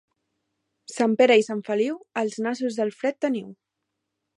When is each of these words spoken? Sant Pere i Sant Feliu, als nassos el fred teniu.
Sant 0.93 1.13
Pere 1.21 1.37
i 1.43 1.47
Sant 1.49 1.61
Feliu, 1.69 2.01
als 2.23 2.41
nassos 2.49 2.83
el 2.87 2.95
fred 3.03 3.23
teniu. 3.29 3.59